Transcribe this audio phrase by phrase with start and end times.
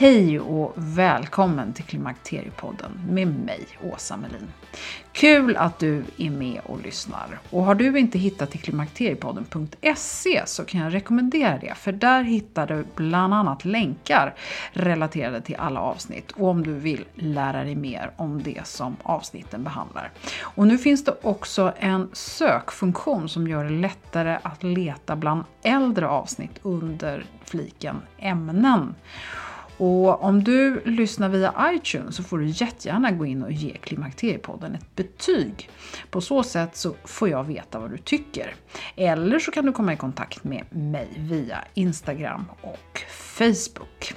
[0.00, 4.48] Hej och välkommen till Klimakteriepodden med mig, Åsa Melin.
[5.12, 7.38] Kul att du är med och lyssnar.
[7.50, 12.66] Och har du inte hittat till klimakteriepodden.se så kan jag rekommendera det, för där hittar
[12.66, 14.34] du bland annat länkar
[14.72, 19.64] relaterade till alla avsnitt och om du vill lära dig mer om det som avsnitten
[19.64, 20.10] behandlar.
[20.40, 26.08] Och nu finns det också en sökfunktion som gör det lättare att leta bland äldre
[26.08, 28.94] avsnitt under fliken ämnen.
[29.78, 34.74] Och om du lyssnar via iTunes så får du jättegärna gå in och ge Klimakteriepodden
[34.74, 35.70] ett betyg.
[36.10, 38.54] På så sätt så får jag veta vad du tycker.
[38.96, 44.14] Eller så kan du komma i kontakt med mig via Instagram och Facebook.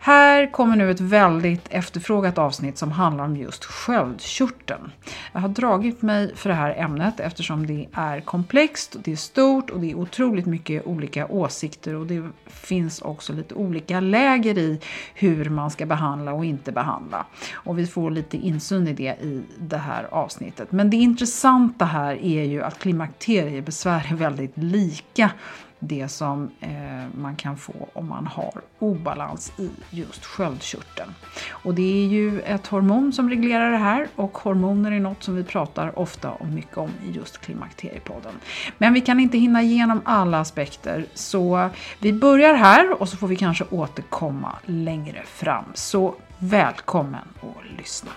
[0.00, 4.90] Här kommer nu ett väldigt efterfrågat avsnitt som handlar om just sköldkörteln.
[5.32, 9.70] Jag har dragit mig för det här ämnet eftersom det är komplext, det är stort
[9.70, 14.80] och det är otroligt mycket olika åsikter och det finns också lite olika läger i
[15.14, 17.26] hur man ska behandla och inte behandla.
[17.52, 20.72] Och vi får lite insyn i det i det här avsnittet.
[20.72, 25.30] Men det intressanta här är ju att klimakteriebesvär är väldigt lika
[25.78, 26.70] det som eh,
[27.14, 31.14] man kan få om man har obalans i just sköldkörteln.
[31.50, 35.34] Och det är ju ett hormon som reglerar det här och hormoner är något som
[35.34, 38.32] vi pratar ofta och mycket om i just Klimakteriepodden.
[38.78, 43.28] Men vi kan inte hinna igenom alla aspekter så vi börjar här och så får
[43.28, 45.64] vi kanske återkomma längre fram.
[45.74, 48.10] Så välkommen och lyssna!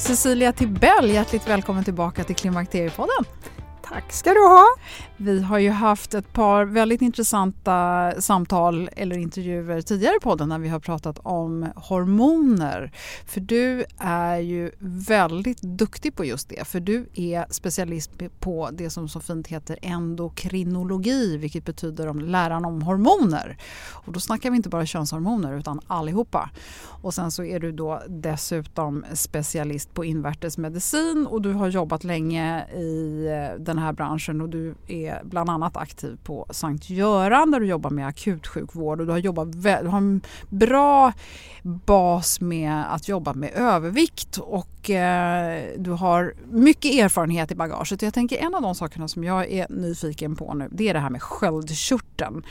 [0.00, 3.24] Cecilia Tibell, hjärtligt välkommen tillbaka till Klimakteriepodden.
[3.82, 4.64] Tack ska du ha.
[5.22, 10.58] Vi har ju haft ett par väldigt intressanta samtal eller intervjuer tidigare i podden när
[10.58, 12.92] vi har pratat om hormoner.
[13.26, 16.66] För du är ju väldigt duktig på just det.
[16.66, 22.64] För du är specialist på det som så fint heter endokrinologi, vilket betyder om läran
[22.64, 23.56] om hormoner.
[23.90, 26.50] Och då snackar vi inte bara könshormoner utan allihopa.
[27.02, 32.66] Och sen så är du då dessutom specialist på invärtesmedicin och du har jobbat länge
[32.66, 37.50] i eh, den här branschen och du är är bland annat aktiv på Sankt Göran
[37.50, 41.12] där du jobbar med akutsjukvård och du har, jobbat, du har en bra
[41.62, 48.02] bas med att jobba med övervikt och eh, du har mycket erfarenhet i bagaget.
[48.02, 51.00] Jag tänker en av de sakerna som jag är nyfiken på nu det är det
[51.00, 52.42] här med sköldkörteln.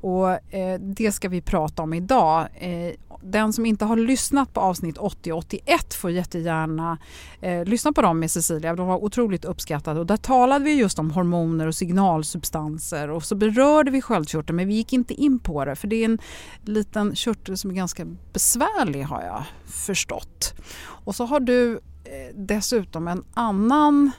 [0.00, 2.48] Och eh, det ska vi prata om idag.
[2.54, 6.98] Eh, den som inte har lyssnat på avsnitt 80 och 81 får jättegärna
[7.40, 8.76] eh, lyssna på dem med Cecilia.
[8.76, 13.34] De var otroligt uppskattade och där talade vi just om hormoner och signalsubstanser och så
[13.34, 16.18] berörde vi sköldkörteln men vi gick inte in på det för det är en
[16.64, 20.54] liten körtel som är ganska besvärlig har jag förstått.
[21.04, 21.72] Och så har du
[22.04, 24.10] eh, dessutom en annan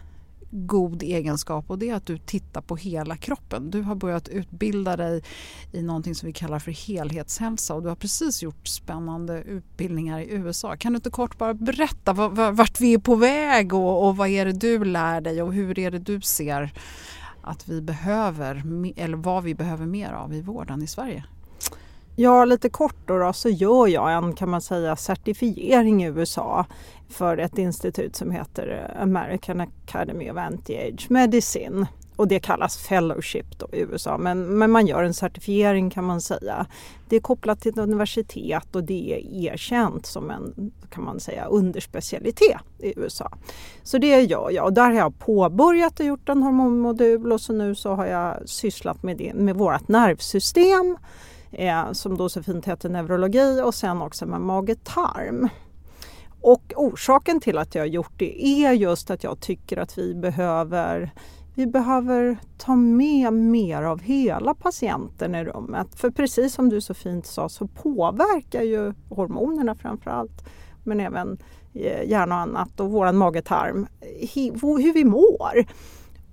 [0.56, 3.70] god egenskap och det är att du tittar på hela kroppen.
[3.70, 5.24] Du har börjat utbilda dig
[5.72, 10.32] i någonting som vi kallar för helhetshälsa och du har precis gjort spännande utbildningar i
[10.32, 10.76] USA.
[10.76, 12.14] Kan du inte kort bara berätta
[12.52, 15.80] vart vi är på väg och, och vad är det du lär dig och hur
[15.80, 16.74] är det du ser
[17.42, 18.64] att vi behöver
[18.96, 21.24] eller vad vi behöver mer av i vården i Sverige?
[22.16, 26.66] Ja, lite kort då, då, så gör jag en kan man säga certifiering i USA
[27.10, 31.88] för ett institut som heter eh, American Academy of Anti-Age Medicine.
[32.16, 36.22] Och det kallas fellowship då i USA men, men man gör en certifiering kan man
[36.22, 36.66] säga.
[37.10, 41.46] Det är kopplat till ett universitet och det är erkänt som en kan man säga
[41.46, 43.32] underspecialitet i USA.
[43.84, 47.54] Så det gör jag och där har jag påbörjat och gjort en hormonmodul och så
[47.54, 50.98] nu så har jag sysslat med, det, med vårt nervsystem
[51.52, 55.50] eh, som då så fint heter neurologi och sen också med mage-tarm.
[56.44, 60.16] Och orsaken till att jag har gjort det är just att jag tycker att vi
[60.16, 61.12] behöver
[61.56, 65.96] vi behöver ta med mer av hela patienten i rummet.
[65.96, 70.44] För precis som du så fint sa så påverkar ju hormonerna framför allt
[70.84, 71.38] men även
[71.74, 73.88] eh, hjärna och annat och våran mage-tarm
[74.62, 75.66] hur vi mår.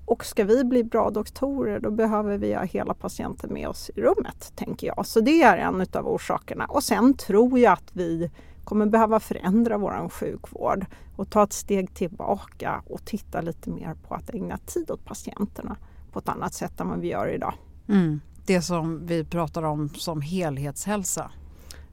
[0.04, 4.00] Och ska vi bli bra doktorer då behöver vi ha hela patienten med oss i
[4.00, 5.06] rummet, tänker jag.
[5.06, 6.64] Så det är en av orsakerna.
[6.64, 8.30] Och sen tror jag att vi
[8.64, 10.86] kommer behöva förändra vår sjukvård
[11.16, 15.76] och ta ett steg tillbaka och titta lite mer på att ägna tid åt patienterna
[16.12, 17.54] på ett annat sätt än vad vi gör idag.
[17.88, 18.20] Mm.
[18.46, 21.30] Det som vi pratar om som helhetshälsa.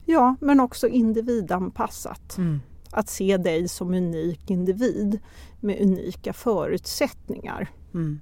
[0.04, 2.38] Ja, men också individanpassat.
[2.38, 2.60] Mm.
[2.90, 5.18] Att se dig som unik individ
[5.60, 7.70] med unika förutsättningar.
[7.94, 8.20] Mm.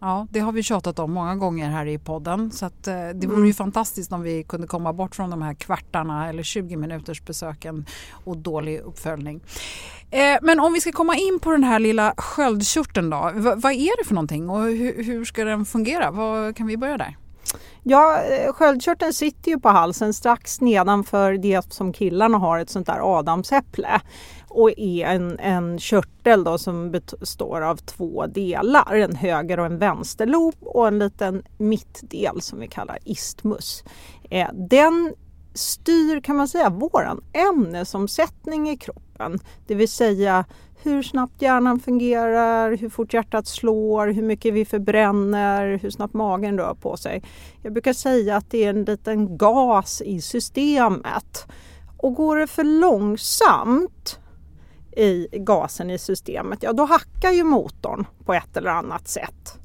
[0.00, 3.26] Ja, det har vi tjatat om många gånger här i podden så att, eh, det
[3.26, 3.54] vore ju mm.
[3.54, 7.86] fantastiskt om vi kunde komma bort från de här kvartarna eller 20 minuters besöken
[8.24, 9.40] och dålig uppföljning.
[10.10, 13.30] Eh, men om vi ska komma in på den här lilla sköldkörteln då.
[13.34, 16.10] V vad är det för någonting och hur, hur ska den fungera?
[16.10, 17.16] Vad, kan vi börja där?
[17.82, 22.86] Ja, eh, sköldkörteln sitter ju på halsen strax nedanför det som killarna har, ett sånt
[22.86, 24.00] där adamsäpple
[24.54, 29.78] och är en, en körtel då som består av två delar, en höger och en
[29.78, 33.84] vänsterlob och en liten mittdel som vi kallar istmus.
[34.30, 35.14] Eh, den
[35.54, 40.44] styr kan man säga våran ämnesomsättning i kroppen, det vill säga
[40.82, 46.58] hur snabbt hjärnan fungerar, hur fort hjärtat slår, hur mycket vi förbränner, hur snabbt magen
[46.58, 47.22] rör på sig.
[47.62, 51.46] Jag brukar säga att det är en liten gas i systemet.
[51.96, 54.18] Och går det för långsamt
[54.96, 59.58] i gasen i systemet, ja då hackar ju motorn på ett eller annat sätt.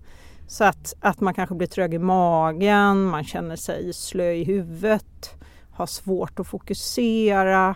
[0.48, 5.36] Så att, att man kanske blir trög i magen, man känner sig slö i huvudet,
[5.72, 7.76] har svårt att fokusera,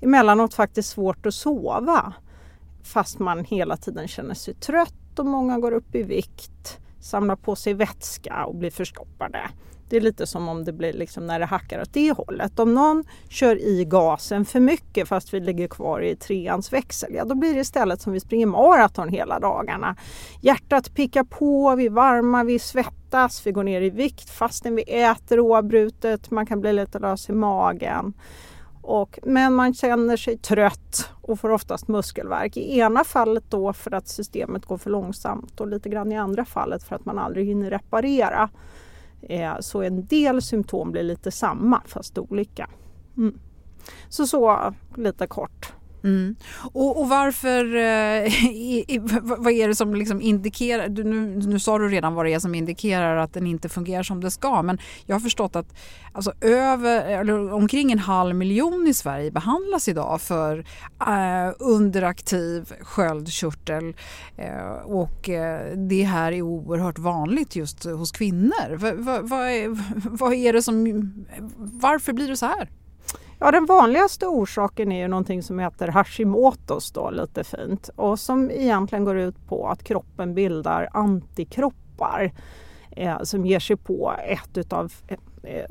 [0.00, 2.12] emellanåt faktiskt svårt att sova
[2.84, 7.56] fast man hela tiden känner sig trött och många går upp i vikt, samlar på
[7.56, 9.50] sig vätska och blir förstoppade.
[9.88, 12.58] Det är lite som om det blir liksom när det hackar åt det hållet.
[12.58, 17.24] Om någon kör i gasen för mycket fast vi ligger kvar i treans växel, ja
[17.24, 19.96] då blir det istället som vi springer maraton hela dagarna.
[20.40, 24.82] Hjärtat pickar på, vi är varma, vi svettas, vi går ner i vikt fastän vi
[24.82, 28.14] äter oavbrutet, man kan bli lite lös i magen.
[28.86, 32.56] Och, men man känner sig trött och får oftast muskelvärk.
[32.56, 36.44] I ena fallet då för att systemet går för långsamt och lite grann i andra
[36.44, 38.50] fallet för att man aldrig hinner reparera.
[39.28, 42.70] Eh, så en del symptom blir lite samma fast olika.
[43.16, 43.38] Mm.
[44.08, 45.72] Så så lite kort.
[46.04, 46.36] Mm.
[46.72, 51.58] Och, och, varför, eh, i, i, vad är det som liksom indikerar, du, nu, nu
[51.58, 54.62] sa du redan vad det är som indikerar att den inte fungerar som det ska
[54.62, 55.74] men jag har förstått att
[56.12, 60.58] alltså, över, eller omkring en halv miljon i Sverige behandlas idag för
[61.00, 63.96] eh, underaktiv sköldkörtel
[64.36, 68.76] eh, och eh, det här är oerhört vanligt just hos kvinnor.
[68.76, 69.68] Va, va, va är,
[70.18, 71.12] vad är det som,
[71.56, 72.68] varför blir det så här?
[73.44, 78.50] Ja, den vanligaste orsaken är ju någonting som heter Hashimotos då, lite fint och som
[78.50, 82.32] egentligen går ut på att kroppen bildar antikroppar
[82.90, 84.92] eh, som ger sig på ett utav
[85.42, 85.64] eh,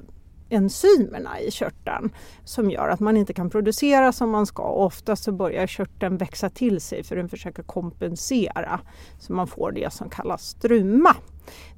[0.49, 2.13] enzymerna i körteln
[2.43, 4.63] som gör att man inte kan producera som man ska.
[4.63, 8.79] Oftast så börjar körteln växa till sig för den försöker kompensera
[9.19, 11.15] så man får det som kallas struma.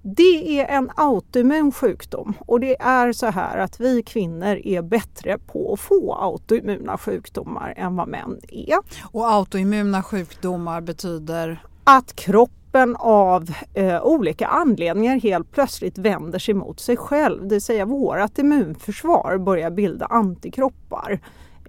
[0.02, 5.38] Det är en autoimmun sjukdom och det är så här att vi kvinnor är bättre
[5.38, 8.78] på att få autoimmuna sjukdomar än vad män är.
[9.12, 11.66] Och autoimmuna sjukdomar betyder?
[11.84, 17.42] Att kroppen av eh, olika anledningar helt plötsligt vänder sig mot sig själv.
[17.44, 21.20] Det vill säga vårt immunförsvar börjar bilda antikroppar.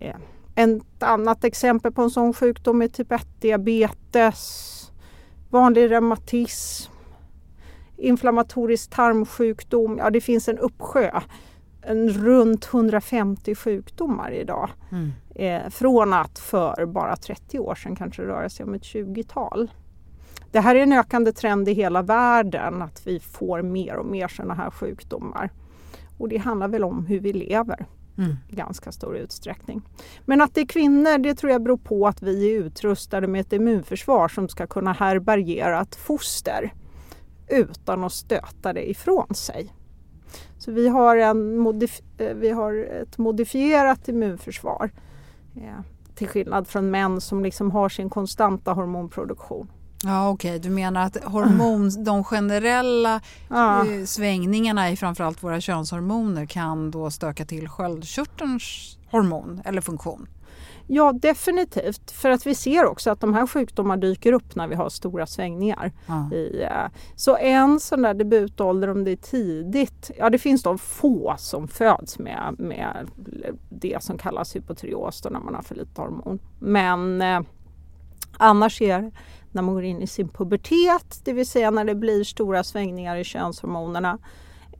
[0.00, 0.16] Eh,
[0.54, 4.72] ett annat exempel på en sån sjukdom är typ 1 diabetes
[5.50, 6.92] vanlig reumatism,
[7.96, 9.98] inflammatorisk tarmsjukdom.
[9.98, 11.20] Ja, det finns en uppsjö.
[11.82, 14.70] En runt 150 sjukdomar idag.
[14.90, 15.12] Mm.
[15.34, 19.70] Eh, från att för bara 30 år sedan kanske röra sig om ett 20-tal.
[20.52, 24.28] Det här är en ökande trend i hela världen att vi får mer och mer
[24.28, 25.50] sådana här sjukdomar.
[26.18, 27.86] Och det handlar väl om hur vi lever
[28.18, 28.36] mm.
[28.48, 29.82] i ganska stor utsträckning.
[30.24, 33.40] Men att det är kvinnor det tror jag beror på att vi är utrustade med
[33.40, 36.72] ett immunförsvar som ska kunna härbärgera ett foster
[37.48, 39.72] utan att stöta det ifrån sig.
[40.58, 41.66] Så vi har, en
[42.18, 44.90] eh, vi har ett modifierat immunförsvar
[45.56, 45.80] eh,
[46.14, 49.68] till skillnad från män som liksom har sin konstanta hormonproduktion.
[50.02, 50.58] Ja okej, okay.
[50.58, 53.86] du menar att hormon, de generella ja.
[53.86, 60.28] Eh, svängningarna i framförallt våra könshormoner kan då stöka till sköldkörtelns hormon eller funktion?
[60.86, 64.74] Ja definitivt, för att vi ser också att de här sjukdomarna dyker upp när vi
[64.74, 65.92] har stora svängningar.
[66.06, 66.30] Ja.
[66.32, 70.78] I, eh, så en sån där debutålder om det är tidigt, ja det finns de
[70.78, 73.10] få som föds med, med
[73.68, 76.38] det som kallas hypotyreos när man har för lite hormon.
[76.58, 77.40] Men eh,
[78.38, 79.12] annars är
[79.52, 83.16] när man går in i sin pubertet, det vill säga när det blir stora svängningar
[83.16, 84.18] i könshormonerna.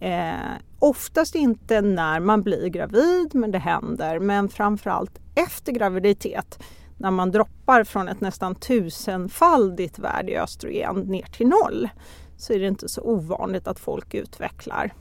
[0.00, 4.19] Eh, oftast inte när man blir gravid, men det händer.
[4.19, 6.59] Men framförallt efter graviditet
[6.99, 11.88] när man droppar från ett nästan tusenfaldigt värde i östrogen ner till noll
[12.37, 14.93] så är det inte så ovanligt att folk utvecklar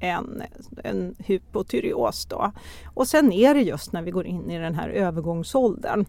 [0.00, 0.42] en,
[0.84, 2.26] en hypotyreos.
[2.26, 2.52] Då.
[2.94, 6.04] Och sen är det just när vi går in i den här övergångsåldern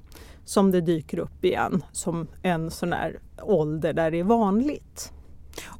[0.45, 5.11] som det dyker upp igen som en sån här ålder där det är vanligt.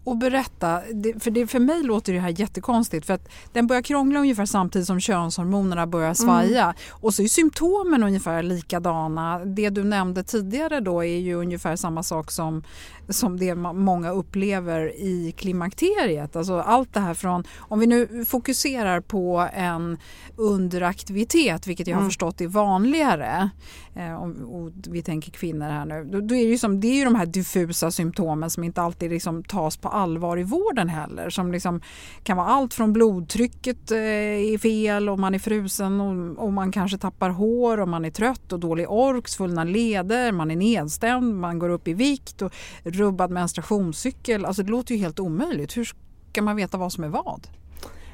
[0.03, 0.81] Och berätta,
[1.19, 4.87] för, det, för mig låter det här jättekonstigt för att den börjar krångla ungefär samtidigt
[4.87, 6.15] som könshormonerna börjar mm.
[6.15, 6.63] svaja.
[6.63, 6.75] Mm.
[6.89, 9.39] Och så är symptomen ungefär likadana.
[9.45, 12.63] Det du nämnde tidigare då är ju ungefär samma sak som,
[13.09, 16.35] som det många upplever i klimakteriet.
[16.35, 19.97] Alltså allt det här från, om vi nu fokuserar på en
[20.35, 22.09] underaktivitet, vilket jag har mm.
[22.09, 23.49] förstått är vanligare,
[23.95, 27.15] eh, och vi tänker kvinnor här nu, då, är det, som, det är ju de
[27.15, 31.29] här diffusa symptomen som inte alltid liksom tas på allvar i vården heller.
[31.29, 31.81] Som liksom
[32.23, 36.71] kan vara allt från blodtrycket eh, är fel och man är frusen och, och, man
[36.71, 41.35] kanske tappar hår och man är trött och dålig ork, svullna leder, man är nedstämd,
[41.35, 42.53] man går upp i vikt och
[42.95, 44.45] rubbad menstruationscykel.
[44.45, 45.77] Alltså det låter ju helt omöjligt.
[45.77, 45.89] Hur
[46.31, 47.47] ska man veta vad som är vad?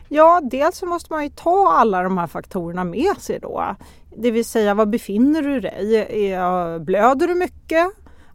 [0.09, 3.75] Ja, dels så måste man ju ta alla de här faktorerna med sig då.
[4.17, 6.79] Det vill säga, var befinner du dig?
[6.79, 7.91] Blöder du mycket?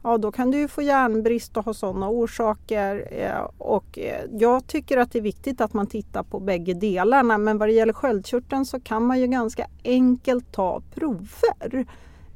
[0.07, 3.09] ja då kan du ju få järnbrist och ha sådana orsaker.
[3.11, 7.39] Eh, och eh, jag tycker att det är viktigt att man tittar på bägge delarna
[7.39, 11.87] men vad det gäller sköldkörteln så kan man ju ganska enkelt ta prover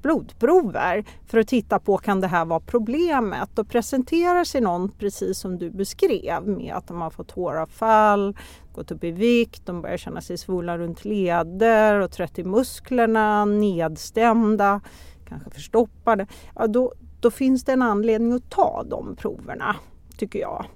[0.02, 5.38] blodprover för att titta på kan det här vara problemet och presenterar sig någon precis
[5.38, 8.37] som du beskrev med att de har fått håravfall,
[8.73, 13.45] gått upp i vikt, de börjar känna sig svullna runt leder och trött i musklerna,
[13.45, 14.80] nedstämda,
[15.28, 16.26] kanske förstoppade.
[16.54, 19.76] Ja, då, då finns det en anledning att ta de proverna,
[20.16, 20.66] tycker jag.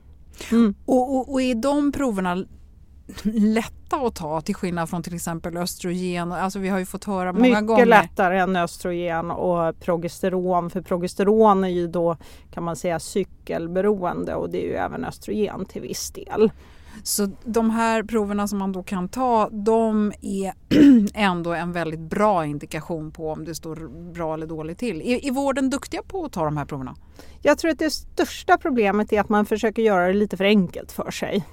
[0.52, 0.75] Mm.
[0.85, 2.45] Och, och, och är de proverna
[3.23, 6.32] lätta att ta till skillnad från till exempel östrogen?
[6.32, 7.87] Alltså vi har ju fått höra många Mycket gånger.
[7.87, 12.16] Mycket lättare än östrogen och progesteron för progesteron är ju då
[12.50, 16.50] kan man säga cykelberoende och det är ju även östrogen till viss del.
[17.02, 20.52] Så de här proverna som man då kan ta de är
[21.14, 25.02] ändå en väldigt bra indikation på om det står bra eller dåligt till.
[25.02, 26.96] Är, är vården duktiga på att ta de här proverna?
[27.42, 30.92] Jag tror att det största problemet är att man försöker göra det lite för enkelt
[30.92, 31.44] för sig.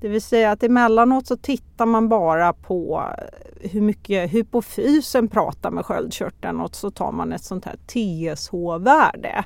[0.00, 5.70] Det vill säga att emellanåt så tittar man bara på eh, hur mycket hypofysen pratar
[5.70, 9.44] med sköldkörteln och så tar man ett sånt här TSH-värde.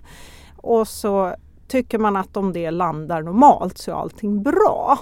[0.56, 1.34] Och så
[1.68, 4.98] tycker man att om det landar normalt så är allting bra.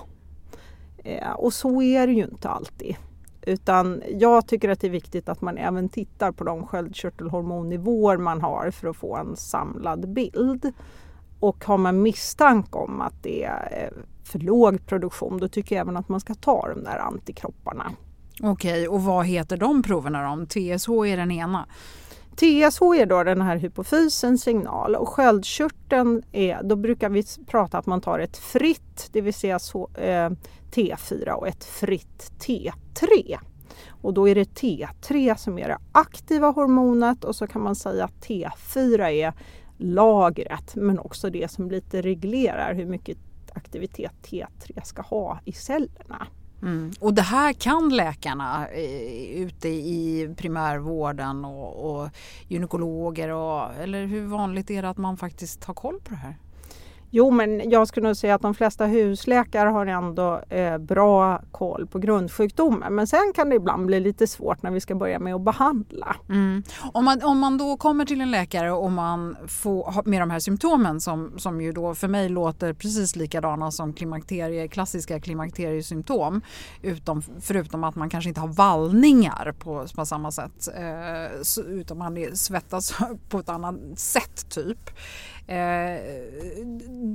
[1.04, 2.96] Eh, och så är det ju inte alltid.
[3.42, 8.40] Utan jag tycker att det är viktigt att man även tittar på de sköldkörtelhormonnivåer man
[8.40, 10.72] har för att få en samlad bild.
[11.40, 13.92] Och har man misstanke om att det är
[14.28, 17.92] för låg produktion då tycker jag även att man ska ta de där antikropparna.
[18.42, 20.46] Okej, och vad heter de proverna då?
[20.46, 21.66] TSH är den ena.
[22.36, 27.86] TSH är då den här hypofysens signal och sköldkörteln är, då brukar vi prata att
[27.86, 30.30] man tar ett fritt, det vill säga så, eh,
[30.70, 33.38] T4 och ett fritt T3.
[33.88, 38.04] Och då är det T3 som är det aktiva hormonet och så kan man säga
[38.04, 39.32] att T4 är
[39.76, 43.18] lagret men också det som lite reglerar hur mycket
[43.54, 46.26] aktivitet T3 ska ha i cellerna.
[46.62, 46.92] Mm.
[47.00, 52.08] Och det här kan läkarna eh, ute i primärvården och, och
[52.48, 56.36] gynekologer och, eller hur vanligt är det att man faktiskt har koll på det här?
[57.10, 61.86] Jo, men jag skulle nog säga att de flesta husläkare har ändå eh, bra koll
[61.86, 62.94] på grundsjukdomen.
[62.94, 66.16] Men sen kan det ibland bli lite svårt när vi ska börja med att behandla.
[66.28, 66.62] Mm.
[66.92, 70.38] Om, man, om man då kommer till en läkare och man får med de här
[70.38, 76.40] symptomen som, som ju då för mig låter precis likadana som klimakterie, klassiska klimakteriesymptom
[76.82, 82.36] utom, förutom att man kanske inte har vallningar på, på samma sätt eh, utan man
[82.36, 82.98] svettas
[83.28, 84.90] på ett annat sätt typ.
[85.48, 86.00] Eh,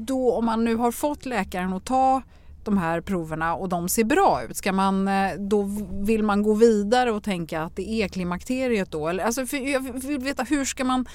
[0.05, 2.21] då om man nu har fått läkaren att ta
[2.63, 6.53] de här proverna och de ser bra ut, ska man, eh, då vill man gå
[6.53, 9.07] vidare och tänka att det är klimakteriet då?
[9.07, 11.05] Eller, alltså, jag vill veta hur ska man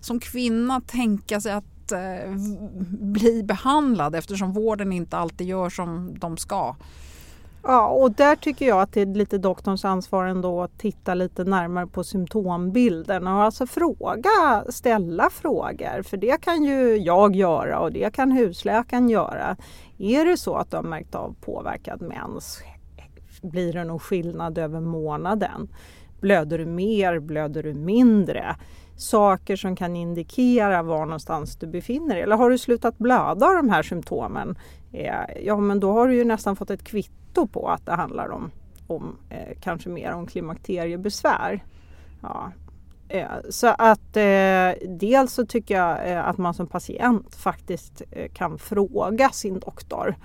[0.00, 2.34] som kvinna tänka sig att eh,
[3.00, 6.76] bli behandlad eftersom vården inte alltid gör som de ska?
[7.68, 11.44] Ja, och där tycker jag att det är lite doktorns ansvar ändå att titta lite
[11.44, 16.02] närmare på symptombilden och alltså fråga, ställa frågor.
[16.02, 19.56] För det kan ju jag göra och det kan husläkaren göra.
[19.98, 22.58] Är det så att du har märkt av påverkad mens?
[23.42, 25.68] Blir det någon skillnad över månaden?
[26.20, 27.18] Blöder du mer?
[27.18, 28.56] Blöder du mindre?
[28.96, 32.22] Saker som kan indikera var någonstans du befinner dig.
[32.22, 34.58] Eller har du slutat blöda av de här symptomen?
[34.96, 38.28] Eh, ja, men då har du ju nästan fått ett kvitto på att det handlar
[38.28, 38.50] om,
[38.86, 41.64] om eh, kanske mer om klimakteriebesvär.
[42.22, 42.52] Ja.
[43.08, 48.28] Eh, så att eh, dels så tycker jag eh, att man som patient faktiskt eh,
[48.32, 50.16] kan fråga sin doktor eh,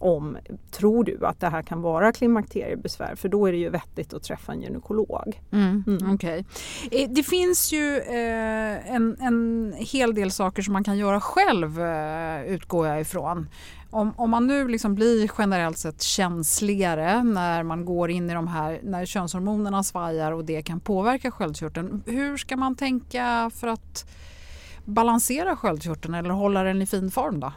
[0.00, 0.38] om,
[0.70, 3.14] tror du att det här kan vara klimakteriebesvär?
[3.14, 5.40] För då är det ju vettigt att träffa en gynekolog.
[5.52, 6.14] Mm, mm.
[6.14, 6.44] Okay.
[7.08, 12.44] Det finns ju eh, en, en hel del saker som man kan göra själv eh,
[12.44, 13.48] utgår jag ifrån.
[13.90, 18.48] Om, om man nu liksom blir generellt sett känsligare när man går in i de
[18.48, 22.02] här, när könshormonerna svajar och det kan påverka sköldkörteln.
[22.06, 24.10] Hur ska man tänka för att
[24.84, 27.52] balansera sköldkörteln eller hålla den i fin form då?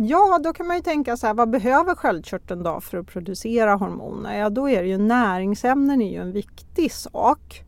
[0.00, 3.74] Ja, då kan man ju tänka så här, vad behöver sköldkörteln då för att producera
[3.74, 4.38] hormoner?
[4.38, 7.64] Ja, då är det ju näringsämnen är ju en viktig sak.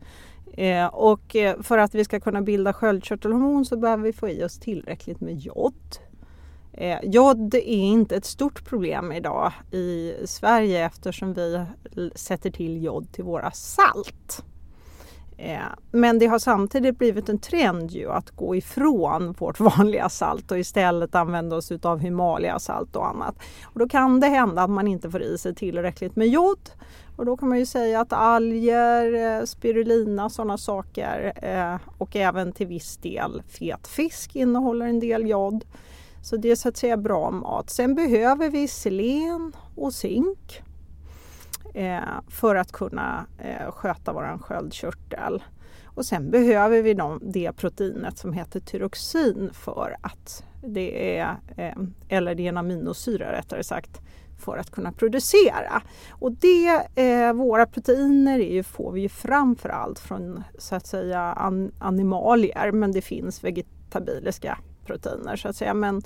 [0.53, 4.43] Eh, och eh, för att vi ska kunna bilda sköldkörtelhormon så behöver vi få i
[4.43, 5.97] oss tillräckligt med jod.
[6.73, 11.65] Eh, jod är inte ett stort problem idag i Sverige eftersom vi
[12.15, 14.43] sätter till jod till våra salt.
[15.43, 20.51] Eh, men det har samtidigt blivit en trend ju att gå ifrån vårt vanliga salt
[20.51, 23.35] och istället använda oss av Himalayasalt och annat.
[23.63, 26.69] Och då kan det hända att man inte får i sig tillräckligt med jod.
[27.17, 32.51] Och då kan man ju säga att alger, eh, spirulina, sådana saker eh, och även
[32.51, 35.65] till viss del fet fisk innehåller en del jod.
[36.23, 37.69] Så det är så att säga bra mat.
[37.69, 40.63] Sen behöver vi selen och zink
[41.73, 45.43] Eh, för att kunna eh, sköta vår sköldkörtel.
[45.85, 51.77] Och sen behöver vi de, det proteinet som heter tyroxin för att det är, eh,
[52.09, 54.01] eller det är en aminosyra rättare sagt,
[54.41, 55.81] för att kunna producera.
[56.09, 61.19] Och det, eh, våra proteiner är ju, får vi ju framförallt från så att säga
[61.19, 65.73] an, animalier men det finns vegetabiliska proteiner så att säga.
[65.73, 66.01] Men,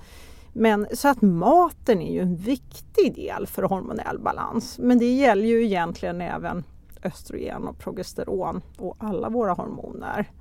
[0.57, 4.79] men, så att maten är ju en viktig del för hormonell balans.
[4.79, 6.63] Men det gäller ju egentligen även
[7.03, 10.31] östrogen och progesteron och alla våra hormoner.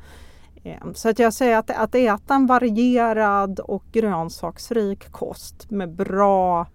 [0.65, 6.67] Ehm, så att jag säger att, att äta en varierad och grönsaksrik kost med bra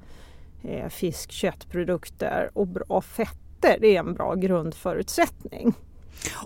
[0.64, 5.74] eh, fisk köttprodukter och bra fetter, det är en bra grundförutsättning.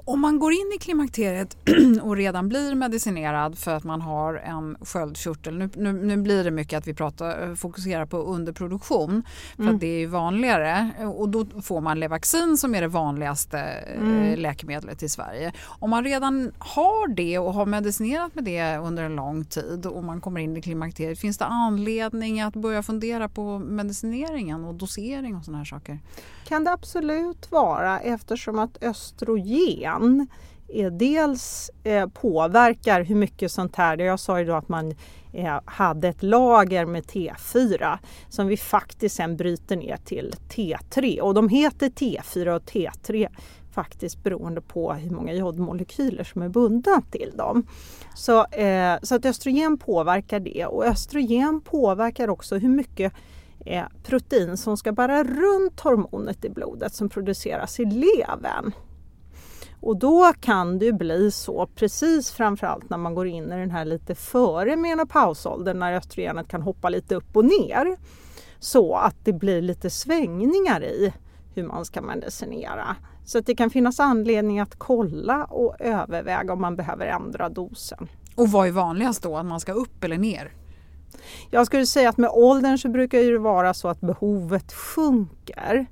[0.06, 1.58] Om man går in i klimakteriet
[2.02, 5.58] och redan blir medicinerad för att man har en sköldkörtel.
[5.58, 9.24] Nu, nu, nu blir det mycket att vi pratar, fokuserar på underproduktion
[9.56, 9.76] för mm.
[9.76, 14.40] att det är vanligare och då får man Levaxin som är det vanligaste eh, mm.
[14.40, 15.52] läkemedlet i Sverige.
[15.64, 20.04] Om man redan har det och har medicinerat med det under en lång tid och
[20.04, 25.36] man kommer in i klimakteriet finns det anledning att börja fundera på medicineringen och dosering
[25.36, 26.00] och sådana här saker?
[26.48, 30.28] kan det absolut vara eftersom att östrogen är
[30.68, 34.94] eh, dels eh, påverkar hur mycket sånt här, jag sa ju då att man
[35.34, 37.98] eh, hade ett lager med T4
[38.30, 43.30] som vi faktiskt sen bryter ner till T3 och de heter T4 och T3
[43.74, 47.68] faktiskt beroende på hur många jodmolekyler som är bundna till dem.
[48.16, 53.14] Så, eh, så att östrogen påverkar det och östrogen påverkar också hur mycket
[53.66, 58.72] eh, protein som ska bära runt hormonet i blodet som produceras i levern.
[59.86, 63.86] Och då kan det bli så, precis framförallt när man går in i den här
[63.86, 67.98] lite före menopausåldern när östrogenet kan hoppa lite upp och ner.
[68.60, 71.14] Så att det blir lite svängningar i
[71.56, 72.96] hur man ska medicinera.
[73.26, 78.08] Så att det kan finnas anledning att kolla och överväga om man behöver ändra dosen.
[78.36, 79.38] Och vad är vanligast då?
[79.38, 80.52] Att man ska upp eller ner?
[81.52, 85.86] Jag skulle säga att med åldern så brukar det vara så att behovet sjunker.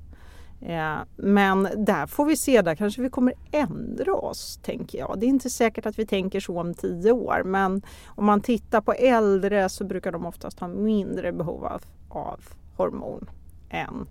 [0.66, 5.16] Eh, men där får vi se, där kanske vi kommer ändra oss tänker jag.
[5.18, 8.80] Det är inte säkert att vi tänker så om tio år men om man tittar
[8.80, 12.40] på äldre så brukar de oftast ha mindre behov av, av
[12.76, 13.30] hormon
[13.70, 14.06] än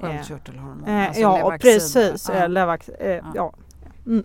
[0.00, 0.84] Sköldkörtelhormon?
[0.86, 1.72] Eh, alltså ja Levaxin.
[1.72, 2.46] precis, ja.
[2.46, 3.32] Levax, eh, ja.
[3.34, 3.54] ja.
[4.06, 4.24] Mm.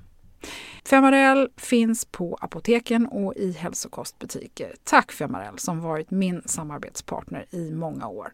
[0.85, 4.75] Femarel finns på apoteken och i hälsokostbutiker.
[4.83, 8.31] Tack Femarel som varit min samarbetspartner i många år.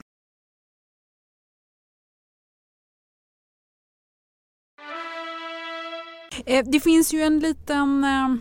[6.46, 8.36] Eh, det finns ju en liten eh,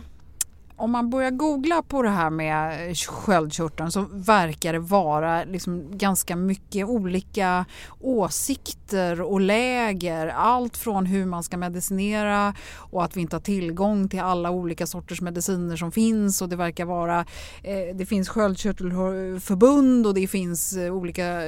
[0.77, 5.97] om man börjar googla på det här med eh, sköldkörteln så verkar det vara liksom
[5.97, 7.65] ganska mycket olika
[8.01, 10.27] åsikter och läger.
[10.27, 14.87] Allt från hur man ska medicinera och att vi inte har tillgång till alla olika
[14.87, 17.19] sorters mediciner som finns och det verkar vara
[17.63, 21.41] eh, det finns sköldkörtelförbund och det finns eh, olika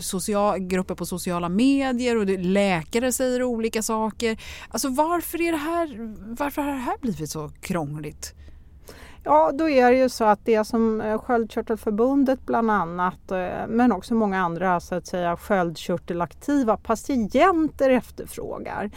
[0.00, 4.40] social, grupper på sociala medier och det, läkare säger olika saker.
[4.68, 8.34] Alltså varför är det här, varför har det här blivit så krångligt?
[9.28, 13.92] Ja, då är det ju så att det som eh, Sköldkörtelförbundet bland annat, eh, men
[13.92, 18.90] också många andra så att säga sköldkörtelaktiva patienter efterfrågar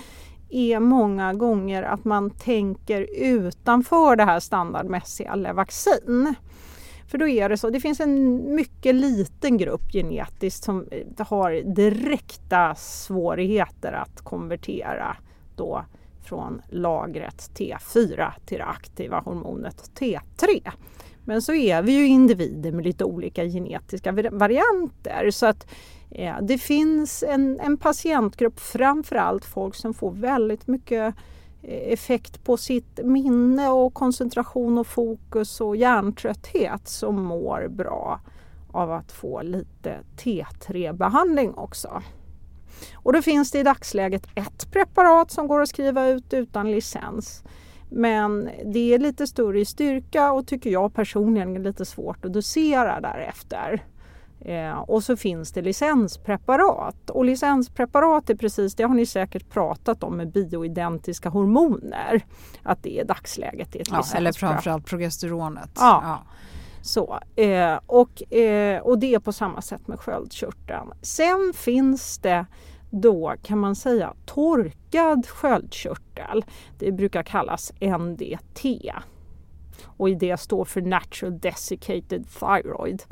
[0.49, 6.35] är många gånger att man tänker utanför det här standardmässiga Levaxin.
[7.07, 11.73] För då är det så, det finns en mycket liten grupp genetiskt som eh, har
[11.75, 15.17] direkta svårigheter att konvertera
[15.55, 15.85] då
[16.23, 20.71] från lagret T4 till det aktiva hormonet T3.
[21.25, 25.67] Men så är vi ju individer med lite olika genetiska varianter så att
[26.11, 31.15] eh, det finns en, en patientgrupp, framförallt folk som får väldigt mycket
[31.61, 38.19] eh, effekt på sitt minne och koncentration och fokus och hjärntrötthet som mår bra
[38.71, 42.01] av att få lite T3-behandling också.
[42.93, 47.43] Och då finns det i dagsläget ett preparat som går att skriva ut utan licens.
[47.91, 52.33] Men det är lite större i styrka och tycker jag personligen är lite svårt att
[52.33, 53.83] dosera därefter.
[54.41, 57.09] Eh, och så finns det licenspreparat.
[57.09, 62.25] Och licenspreparat är precis, det har ni säkert pratat om med bioidentiska hormoner.
[62.63, 65.69] Att det är dagsläget är ett ja, Eller framförallt progesteronet.
[65.75, 66.01] Ja.
[66.03, 66.23] ja.
[66.81, 70.91] Så, eh, och, eh, och det är på samma sätt med sköldkörteln.
[71.01, 72.45] Sen finns det
[72.89, 76.45] då kan man säga torkad sköldkörtel.
[76.79, 78.91] Det brukar kallas NDT.
[79.97, 83.03] och i det står för Natural Desiccated Thyroid.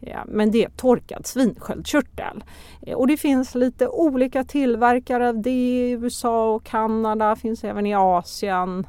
[0.00, 2.44] Eh, men det är torkad svinsköldkörtel.
[2.82, 7.86] Eh, och det finns lite olika tillverkare av det i USA och Kanada, finns även
[7.86, 8.86] i Asien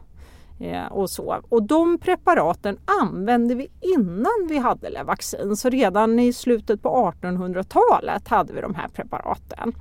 [0.60, 1.42] eh, och så.
[1.50, 5.58] Och de preparaten använde vi innan vi hade Levaxin.
[5.58, 9.74] Så redan i slutet på 1800-talet hade vi de här preparaten.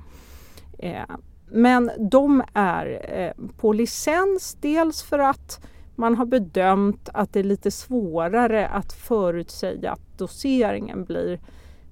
[0.77, 1.03] Eh,
[1.51, 7.43] men de är eh, på licens dels för att man har bedömt att det är
[7.43, 11.39] lite svårare att förutsäga att doseringen blir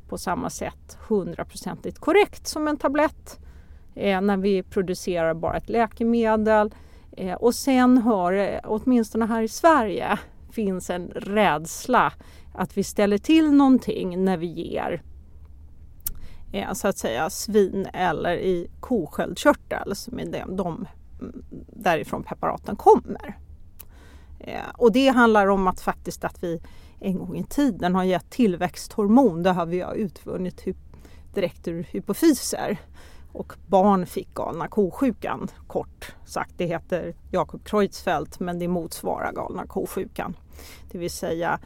[0.10, 3.39] på samma sätt hundraprocentigt korrekt som en tablett
[3.95, 6.74] eh, när vi producerar bara ett läkemedel.
[7.39, 10.19] Och sen har, åtminstone här i Sverige,
[10.52, 12.13] finns en rädsla
[12.54, 15.02] att vi ställer till någonting när vi ger
[16.55, 20.87] är så att säga svin eller i kosköldkörtel som är de, de
[21.73, 23.37] därifrån preparaten kommer.
[24.39, 26.61] Eh, och det handlar om att faktiskt att vi
[26.99, 29.43] en gång i tiden har gett tillväxthormon.
[29.43, 30.65] Det har vi utvunnit
[31.33, 32.77] direkt ur hypofyser.
[33.31, 36.53] Och barn fick galna kosjukan, kort sagt.
[36.57, 40.37] Det heter Jakob Creutzfeldt men det motsvarar galna kosjukan.
[40.91, 41.59] Det vill säga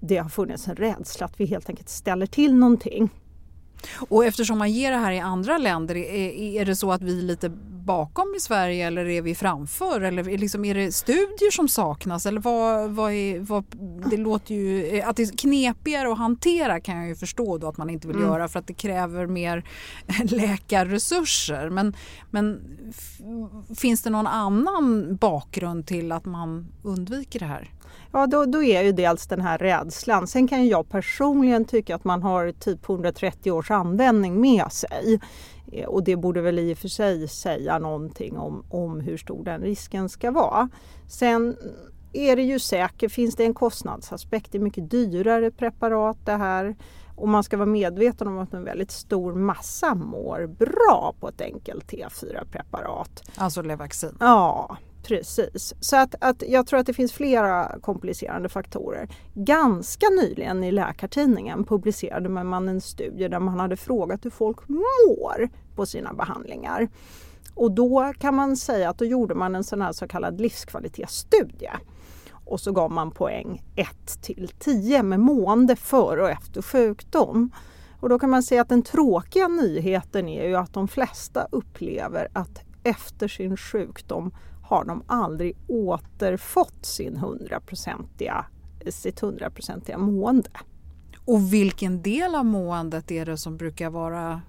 [0.00, 3.10] det har funnits en rädsla att vi helt enkelt ställer till någonting.
[4.08, 7.18] Och eftersom man ger det här i andra länder, är, är det så att vi
[7.18, 7.50] är lite
[7.88, 10.00] bakom i Sverige eller är vi framför?
[10.00, 12.26] Eller är, liksom, är det studier som saknas?
[12.26, 13.64] Eller vad, vad är, vad,
[14.10, 17.76] det låter ju, att det är knepigare att hantera kan jag ju förstå då att
[17.76, 18.28] man inte vill mm.
[18.28, 19.64] göra för att det kräver mer
[20.24, 21.70] läkarresurser.
[21.70, 21.96] Men,
[22.30, 22.60] men
[23.76, 27.70] finns det någon annan bakgrund till att man undviker det här?
[28.12, 30.26] Ja, då, då är ju dels den här rädslan.
[30.26, 35.20] Sen kan jag personligen tycka att man har typ 130 års användning med sig.
[35.72, 39.44] Eh, och det borde väl i och för sig säga någonting om, om hur stor
[39.44, 40.68] den risken ska vara.
[41.08, 41.56] Sen
[42.12, 46.76] är det ju säkert, finns det en kostnadsaspekt, det är mycket dyrare preparat det här.
[47.16, 51.40] Och man ska vara medveten om att en väldigt stor massa mår bra på ett
[51.40, 53.30] enkelt T4-preparat.
[53.36, 54.16] Alltså Levaxin?
[54.20, 59.08] Ja, Precis, så att, att jag tror att det finns flera komplicerande faktorer.
[59.34, 65.48] Ganska nyligen i Läkartidningen publicerade man en studie där man hade frågat hur folk mår
[65.76, 66.88] på sina behandlingar.
[67.54, 71.72] Och då kan man säga att då gjorde man en sån här så kallad livskvalitetsstudie.
[72.44, 77.50] Och så gav man poäng 1 till 10 med mående före och efter sjukdom.
[78.00, 82.28] Och då kan man säga att den tråkiga nyheten är ju att de flesta upplever
[82.32, 84.34] att efter sin sjukdom
[84.68, 88.44] har de aldrig återfått sin hundraprocentiga,
[88.88, 90.50] sitt hundraprocentiga mående.
[91.24, 94.40] Och vilken del av måendet är det som brukar vara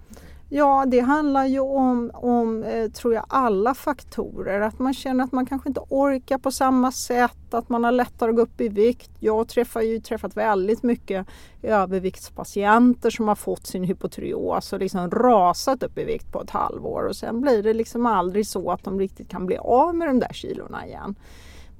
[0.51, 4.61] Ja, det handlar ju om, om eh, tror jag, alla faktorer.
[4.61, 8.29] Att man känner att man kanske inte orkar på samma sätt, att man har lättare
[8.29, 9.11] att gå upp i vikt.
[9.19, 11.27] Jag träffar ju träffat väldigt mycket
[11.61, 17.03] överviktspatienter som har fått sin hypotyreos och liksom rasat upp i vikt på ett halvår
[17.03, 20.19] och sen blir det liksom aldrig så att de riktigt kan bli av med de
[20.19, 21.15] där kilorna igen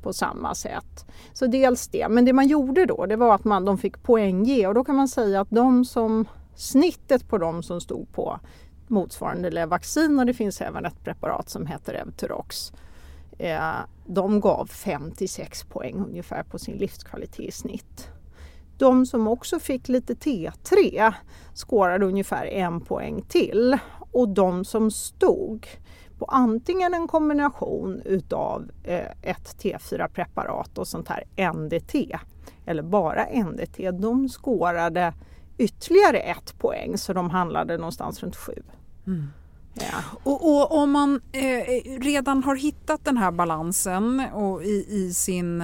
[0.01, 1.05] på samma sätt.
[1.33, 4.43] Så dels det, men det man gjorde då det var att man, de fick poäng
[4.43, 6.25] ge och då kan man säga att de som
[6.59, 8.39] snittet på de som stod på
[8.87, 12.73] motsvarande Levaxin och det finns även ett preparat som heter Evturox.
[13.37, 18.09] Eh, de gav 56 poäng ungefär på sin livskvalitet i snitt.
[18.77, 21.13] De som också fick lite T3
[21.53, 23.77] skårade ungefär en poäng till
[24.11, 25.67] och de som stod
[26.17, 31.95] på antingen en kombination utav eh, ett T4-preparat och sånt här NDT
[32.65, 35.13] eller bara NDT, de skårade
[35.59, 38.63] ytterligare ett poäng så de handlade någonstans runt sju.
[39.07, 39.27] Mm.
[39.73, 40.03] Ja.
[40.23, 45.61] Och, och, om man eh, redan har hittat den här balansen och i, i sin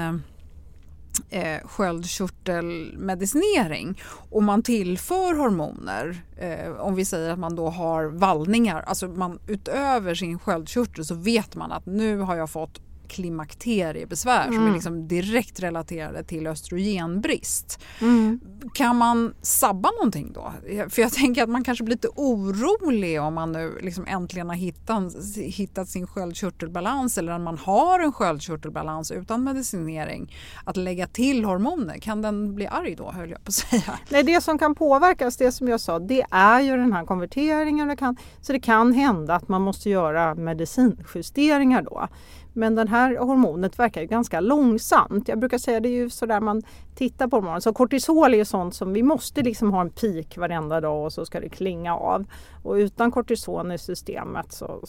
[1.29, 8.81] eh, sköldkörtelmedicinering och man tillför hormoner, eh, om vi säger att man då har vallningar,
[8.81, 14.53] alltså man utöver sin sköldkörtel så vet man att nu har jag fått klimakteriebesvär mm.
[14.53, 14.73] som är mm.
[14.73, 17.79] liksom direkt relaterade till östrogenbrist.
[18.01, 18.39] Mm.
[18.73, 20.53] Kan man sabba någonting då?
[20.89, 24.55] För jag tänker att man kanske blir lite orolig om man nu liksom äntligen har
[24.55, 30.35] hittat, hittat sin sköldkörtelbalans eller om man har en sköldkörtelbalans utan medicinering.
[30.63, 33.99] Att lägga till hormoner, kan den bli arg då höll jag på att säga?
[34.09, 37.87] Nej, det som kan påverkas, det som jag sa, det är ju den här konverteringen.
[37.87, 42.07] Det kan, så det kan hända att man måste göra medicinjusteringar då.
[42.55, 45.27] Men det här hormonet verkar ju ganska långsamt.
[45.27, 46.61] Jag brukar säga det är ju sådär man
[46.95, 47.59] tittar på hormoner.
[47.59, 51.13] Så kortisol är ju sånt som vi måste liksom ha en peak varenda dag och
[51.13, 52.25] så ska det klinga av.
[52.63, 54.83] Och utan kortison i systemet så,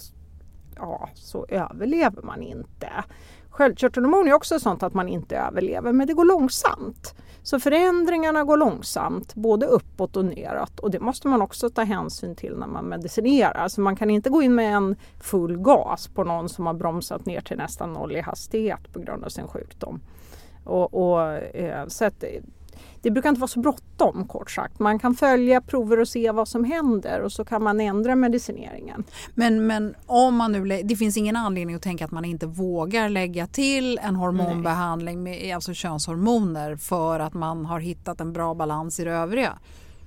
[0.76, 2.88] ja, så överlever man inte.
[3.50, 7.14] Sköldkörtelhormon är också sånt att man inte överlever men det går långsamt.
[7.46, 12.36] Så förändringarna går långsamt, både uppåt och neråt och det måste man också ta hänsyn
[12.36, 13.68] till när man medicinerar.
[13.68, 17.26] Så man kan inte gå in med en full gas på någon som har bromsat
[17.26, 20.00] ner till nästan noll i hastighet på grund av sin sjukdom.
[20.64, 22.24] Och, och eh, så att,
[23.02, 24.78] det brukar inte vara så bråttom kort sagt.
[24.78, 29.04] Man kan följa prover och se vad som händer och så kan man ändra medicineringen.
[29.34, 33.08] Men, men om man nu, det finns ingen anledning att tänka att man inte vågar
[33.08, 39.00] lägga till en hormonbehandling med alltså könshormoner för att man har hittat en bra balans
[39.00, 39.58] i det övriga?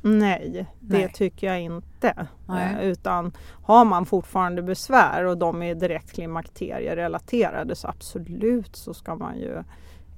[0.01, 1.13] Nej, det Nej.
[1.13, 2.27] tycker jag inte.
[2.47, 2.73] Nej.
[2.73, 3.31] Eh, utan
[3.63, 9.63] har man fortfarande besvär och de är direkt klimakterierelaterade så absolut så ska man ju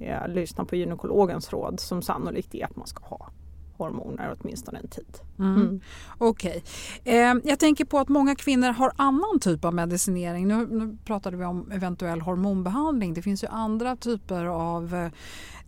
[0.01, 3.29] eh, lyssna på gynekologens råd som sannolikt är att man ska ha
[3.77, 5.19] hormoner åtminstone en tid.
[5.39, 5.55] Mm.
[5.55, 5.81] Mm.
[6.17, 6.63] Okej.
[7.01, 7.17] Okay.
[7.17, 10.47] Eh, jag tänker på att många kvinnor har annan typ av medicinering.
[10.47, 13.13] Nu, nu pratade vi om eventuell hormonbehandling.
[13.13, 15.11] Det finns ju andra typer av eh,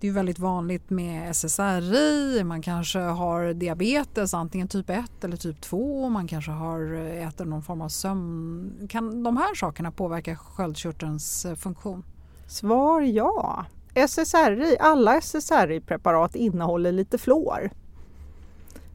[0.04, 5.62] det är väldigt vanligt med SSRI, man kanske har diabetes, antingen typ 1 eller typ
[5.62, 8.88] 2, man kanske har eh, äter någon form av sömn.
[8.90, 12.04] Kan de här sakerna påverka sköldkörtelns eh, funktion?
[12.48, 13.66] Svar ja.
[13.96, 17.70] SSRI, alla SSRI-preparat innehåller lite fluor.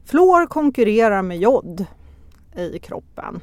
[0.05, 1.85] Fluor konkurrerar med jod
[2.55, 3.41] i kroppen.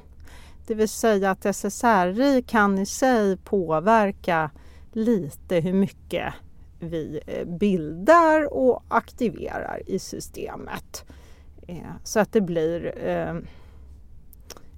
[0.66, 4.50] Det vill säga att SSRI kan i sig påverka
[4.92, 6.34] lite hur mycket
[6.78, 11.04] vi eh, bildar och aktiverar i systemet.
[11.68, 13.34] Eh, så att det blir eh,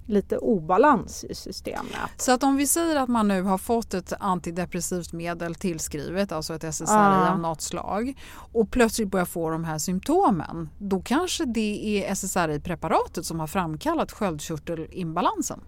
[0.09, 2.11] lite obalans i systemet.
[2.17, 6.53] Så att om vi säger att man nu har fått ett antidepressivt medel tillskrivet, alltså
[6.53, 7.31] ett SSRI ah.
[7.31, 8.13] av något slag
[8.53, 14.11] och plötsligt börjar få de här symptomen, då kanske det är SSRI-preparatet som har framkallat
[14.11, 15.59] sköldkörtelimbalansen?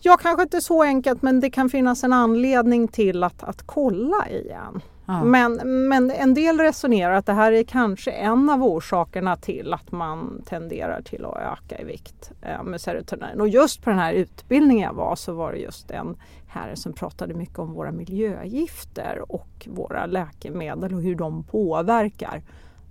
[0.00, 4.28] Ja, kanske inte så enkelt men det kan finnas en anledning till att, att kolla
[4.30, 4.80] igen.
[5.24, 9.92] Men, men en del resonerar att det här är kanske en av orsakerna till att
[9.92, 13.40] man tenderar till att öka i vikt eh, med serotonin.
[13.40, 16.16] Och just på den här utbildningen jag var så var det just en
[16.48, 22.42] herre som pratade mycket om våra miljögifter och våra läkemedel och hur de påverkar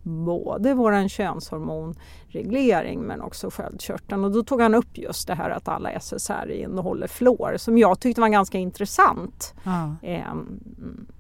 [0.04, 4.26] både våran könshormonreglering men också sköldkörteln.
[4.26, 8.00] Och då tog han upp just det här att alla SSRI innehåller fluor som jag
[8.00, 9.96] tyckte var ganska intressant ja.
[10.02, 10.34] eh,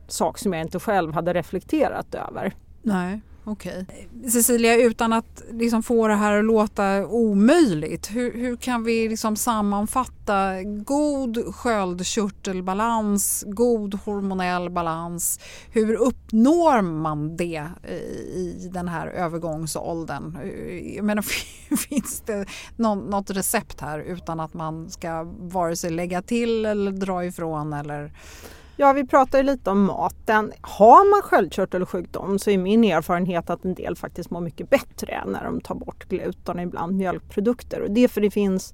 [0.07, 2.53] sak som jag inte själv hade reflekterat över.
[2.81, 3.21] Nej.
[3.47, 3.85] Okej.
[3.87, 4.29] Okay.
[4.29, 9.35] Cecilia, utan att liksom få det här att låta omöjligt, hur, hur kan vi liksom
[9.35, 15.39] sammanfatta god sköldkörtelbalans, god hormonell balans?
[15.71, 17.67] Hur uppnår man det
[18.35, 20.37] i den här övergångsåldern?
[20.95, 21.21] Jag menar,
[21.77, 22.45] finns det
[22.77, 27.73] något recept här utan att man ska vare sig lägga till eller dra ifrån?
[27.73, 28.11] Eller...
[28.77, 30.53] Ja, vi pratar ju lite om maten.
[30.61, 35.43] Har man sköldkörtelsjukdom så är min erfarenhet att en del faktiskt mår mycket bättre när
[35.43, 37.81] de tar bort gluten, ibland mjölkprodukter.
[37.81, 38.73] Och det är för det finns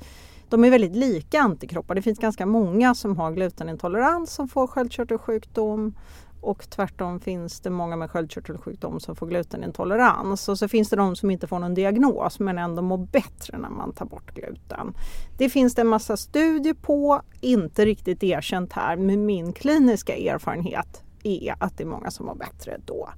[0.50, 1.96] de är väldigt lika antikroppar.
[1.96, 5.96] Det finns ganska många som har glutenintolerans som får sköldkörtelsjukdom
[6.41, 10.49] och tvärtom finns det många med sköldkörtelsjukdom som får glutenintolerans.
[10.49, 13.69] Och så finns det de som inte får någon diagnos men ändå mår bättre när
[13.69, 14.93] man tar bort gluten.
[15.38, 21.04] Det finns det en massa studier på, inte riktigt erkänt här, men min kliniska erfarenhet
[21.23, 23.10] är att det är många som mår bättre då.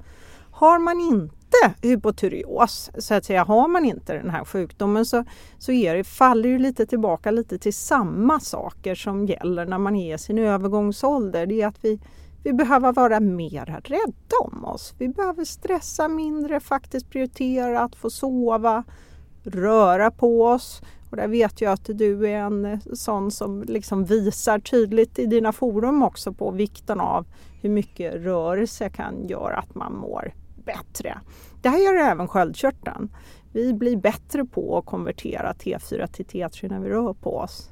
[0.52, 5.26] Har man inte hypotyreos, så att säga, har man inte den här sjukdomen så,
[5.58, 9.96] så är det, faller det lite tillbaka lite till samma saker som gäller när man
[9.96, 11.46] är i sin övergångsålder.
[11.46, 12.00] Det är att vi
[12.44, 14.94] vi behöver vara mer rädda om oss.
[14.98, 18.84] Vi behöver stressa mindre, faktiskt prioritera att få sova,
[19.44, 20.82] röra på oss.
[21.10, 25.26] Och där vet jag att du är en eh, sån som liksom visar tydligt i
[25.26, 27.26] dina forum också på vikten av
[27.62, 30.34] hur mycket rörelse kan göra att man mår
[30.66, 31.20] bättre.
[31.62, 33.16] Det här gör även sköldkörteln.
[33.52, 37.70] Vi blir bättre på att konvertera T4 till T3 när vi rör på oss.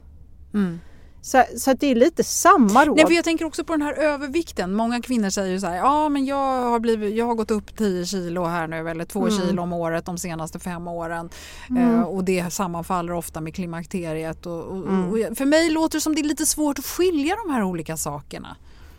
[0.54, 0.80] Mm.
[1.22, 2.96] Så, så det är lite samma råd.
[2.98, 4.74] Nej, för jag tänker också på den här övervikten.
[4.74, 8.06] Många kvinnor säger så här, ja men jag har, blivit, jag har gått upp 10
[8.06, 9.32] kilo här nu eller 2 mm.
[9.32, 11.30] kilo om året de senaste fem åren.
[11.70, 11.94] Mm.
[11.94, 14.46] Uh, och det sammanfaller ofta med klimakteriet.
[14.46, 15.10] Och, och, mm.
[15.10, 17.98] och, för mig låter det som det är lite svårt att skilja de här olika
[17.98, 18.58] sakerna.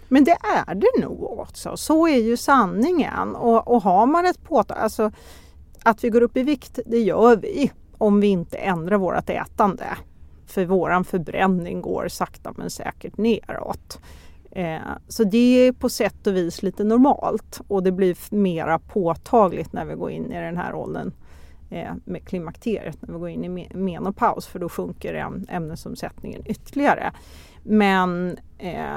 [0.09, 0.37] Men det
[0.69, 1.77] är det nog också.
[1.77, 3.35] Så är ju sanningen.
[3.35, 5.13] Och, och har man ett påtag, alltså
[5.83, 9.87] att vi går upp i vikt, det gör vi om vi inte ändrar vårt ätande
[10.53, 14.01] för våran förbränning går sakta men säkert neråt.
[14.51, 19.73] Eh, så det är på sätt och vis lite normalt och det blir mera påtagligt
[19.73, 21.13] när vi går in i den här åldern
[21.71, 25.15] eh, med klimakteriet, när vi går in i menopaus för då sjunker
[25.49, 27.13] ämnesomsättningen ytterligare.
[27.63, 28.97] Men eh,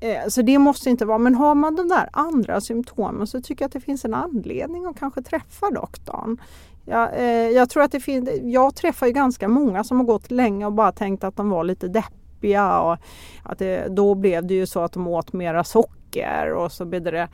[0.00, 3.62] eh, så det måste inte vara, men har man de där andra symptomen så tycker
[3.62, 6.38] jag att det finns en anledning att kanske träffa doktorn.
[6.88, 10.30] Jag, eh, jag tror att det finns, jag träffar ju ganska många som har gått
[10.30, 12.98] länge och bara tänkt att de var lite deppiga och
[13.42, 17.28] att det, då blev det ju så att de åt mera socker och så det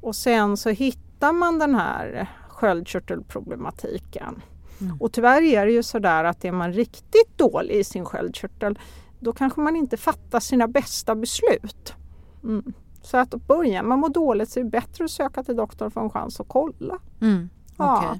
[0.00, 4.42] och sen så hittar man den här sköldkörtelproblematiken.
[4.80, 4.96] Mm.
[5.00, 8.78] Och tyvärr är det ju sådär att är man riktigt dålig i sin sköldkörtel
[9.20, 11.94] då kanske man inte fattar sina bästa beslut.
[12.42, 12.72] Mm.
[13.02, 16.00] Så att börjar man må dåligt så är det bättre att söka till doktorn få
[16.00, 16.98] en chans att kolla.
[17.20, 17.50] Mm.
[17.76, 18.18] Ja.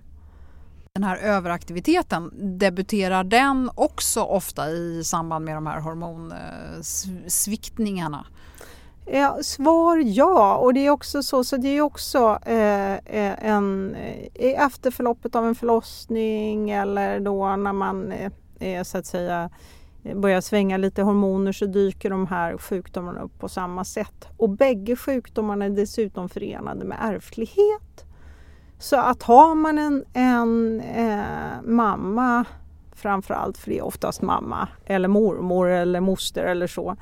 [0.95, 8.27] Den här överaktiviteten, debuterar den också ofta i samband med de här hormonsviktningarna?
[9.07, 13.45] Eh, ja, svar ja och det är också så, så det är också eh, eh
[13.45, 18.13] en, eh, i efterförloppet av en förlossning eller då när man
[18.59, 19.51] eh, så att säga
[20.15, 24.29] börjar svänga lite hormoner så dyker de här sjukdomarna upp på samma sätt.
[24.37, 28.05] Och bägge sjukdomarna är dessutom förenade med ärftlighet.
[28.81, 32.45] Så att har man en, en eh, mamma
[32.93, 36.97] framförallt, för det är oftast mamma eller mormor eller moster eller så,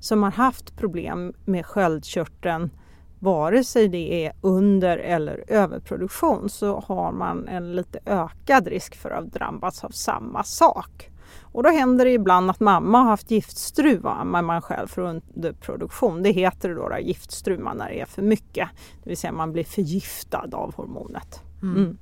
[0.00, 2.70] som har haft problem med sköldkörteln
[3.18, 9.10] vare sig det är under eller överproduktion så har man en lite ökad risk för
[9.10, 11.11] att drabbas av samma sak.
[11.40, 16.22] Och då händer det ibland att mamma har haft giftstruva, man själv för underproduktion.
[16.22, 18.68] Det heter det då, då giftstruva när det är för mycket.
[19.02, 21.40] Det vill säga man blir förgiftad av hormonet.
[21.62, 21.76] Mm.
[21.76, 21.98] Mm.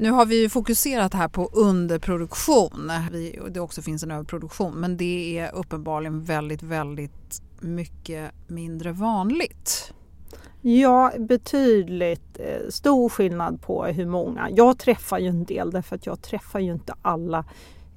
[0.00, 2.92] Nu har vi fokuserat här på underproduktion.
[3.50, 9.92] Det också finns en överproduktion men det är uppenbarligen väldigt, väldigt mycket mindre vanligt.
[10.60, 14.50] Ja, betydligt eh, stor skillnad på hur många.
[14.50, 17.44] Jag träffar ju en del därför att jag träffar ju inte alla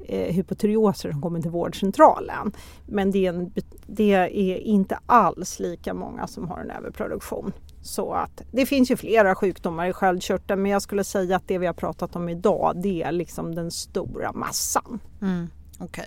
[0.05, 2.51] eh, hypotyreoser som kommer till vårdcentralen.
[2.85, 3.51] Men det är, en,
[3.87, 7.51] det är, inte alls lika många som har en överproduktion.
[7.81, 11.57] Så att det finns ju flera sjukdomar i sköldkörteln men jag skulle säga att det
[11.57, 14.99] vi har pratat om idag det är liksom den stora massan.
[15.21, 15.47] Mm.
[15.79, 16.05] Okay.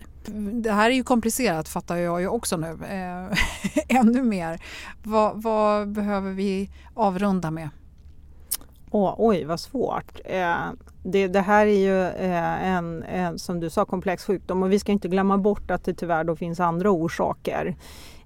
[0.52, 2.78] Det här är ju komplicerat fattar jag ju också nu.
[2.88, 3.38] Eh,
[3.98, 4.62] ännu mer.
[5.02, 7.68] Vad, vad, behöver vi avrunda med?
[8.94, 10.20] Oh, oj, vad svårt.
[10.24, 10.72] Eh,
[11.02, 14.78] det, det, här är ju eh, en, en, som du sa, komplex sjukdom och vi
[14.78, 17.76] ska inte glömma bort att det tyvärr då finns andra orsaker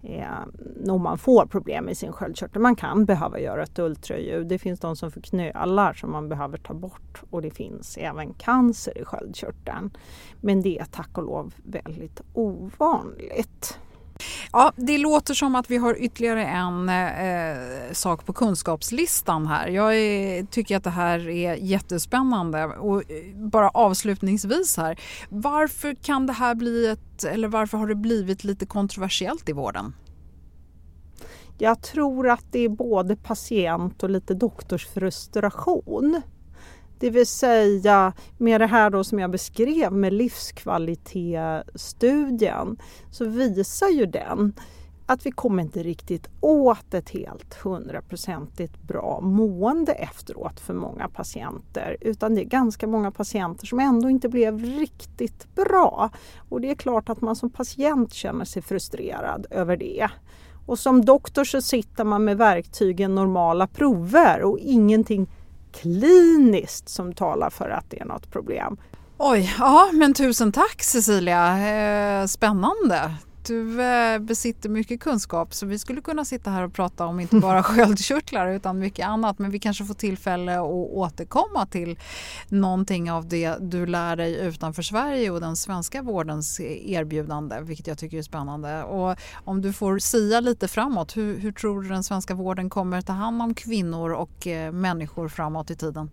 [0.03, 2.63] eh, om man får problem med sin sköldkörtel.
[2.63, 4.47] Man kan behöva göra ett ultraljud.
[4.47, 8.35] Det finns de som får knölar som man behöver ta bort och det finns även
[8.35, 9.91] cancer i sköldkörteln.
[10.41, 13.79] Men det är tack och lov väldigt ovanligt.
[14.53, 19.69] Ja, det låter som att vi har ytterligare en eh, eh sak på kunskapslistan här.
[19.69, 25.01] Jag är, tycker att det här är jättespännande och eh, bara avslutningsvis här.
[25.29, 29.95] Varför kan det här bli ett, eller varför har det blivit lite kontroversiellt i vården?
[31.59, 36.23] Jag tror att det är både patient och lite doktorsfrustration.
[36.99, 42.79] Det vill säga med det här då som jag beskrev med livskvalitetsstudien
[43.11, 44.53] så visar ju den
[45.11, 51.97] att vi kommer inte riktigt åt ett helt hundraprocentigt bra mående efteråt för många patienter
[52.01, 56.11] utan det är ganska många patienter som ändå inte blev riktigt bra.
[56.49, 60.09] Och det är klart att man som patient känner sig frustrerad över det.
[60.67, 65.27] Och som doktor så sitter man med verktygen normala prover och ingenting
[65.81, 68.77] kliniskt som talar för att det är något problem.
[69.19, 73.15] Oj, ja men tusen tack Cecilia, eh, spännande.
[73.49, 77.37] Du eh, besitter mycket kunskap så vi skulle kunna sitta här och prata om inte
[77.37, 79.39] bara sköldkörtlar utan mycket annat.
[79.39, 81.99] Men vi kanske får tillfälle att återkomma till
[82.49, 87.99] någonting av det du lär dig utanför Sverige och den svenska vårdens erbjudande, vilket jag
[87.99, 88.83] tycker är spännande.
[88.83, 93.01] Och om du får sia lite framåt, hur, hur tror du den svenska vården kommer
[93.01, 96.11] ta hand om kvinnor och eh, människor framåt i tiden?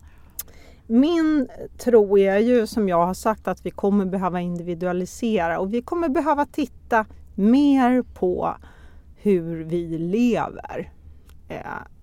[0.88, 5.81] Min tro är ju som jag har sagt att vi kommer behöva individualisera och vi
[5.81, 7.05] kommer behöva titta
[7.36, 8.55] mer på
[9.15, 10.91] hur vi lever.
[11.47, 11.57] Eh,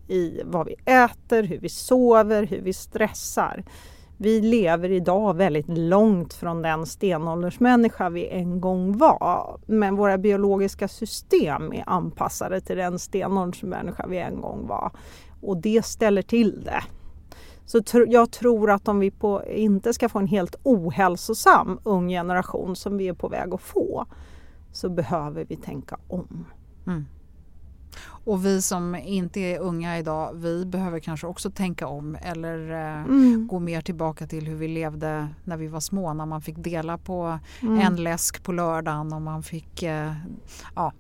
[0.09, 3.65] I vad vi äter, hur vi sover, hur vi stressar.
[4.17, 9.61] Vi lever idag väldigt långt från den stenåldersmänniska vi en gång var.
[9.67, 14.91] Men våra biologiska system är anpassade till den stenåldersmänniska vi en gång var.
[15.41, 16.83] Och det ställer till det.
[17.65, 22.09] Så tr jag tror att om vi på, inte ska få en helt ohälsosam ung
[22.09, 24.07] generation som vi är på väg att få
[24.73, 26.47] så behöver vi tänka om.
[26.87, 27.05] Mm.
[28.25, 33.03] Och vi som inte är unga idag, vi behöver kanske också tänka om eller eh,
[33.03, 33.47] mm.
[33.47, 36.99] gå mer tillbaka till hur vi levde när vi var små, när man fick dela
[36.99, 37.81] på mm.
[37.81, 40.13] en läsk på lördagen och man fick, eh,
[40.75, 40.93] ja.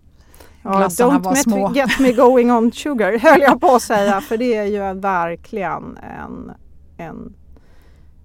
[0.63, 1.69] glassarna don't var små.
[1.69, 5.01] Me, get me going on sugar höll jag på att säga för det är ju
[5.01, 6.53] verkligen en,
[6.97, 7.35] en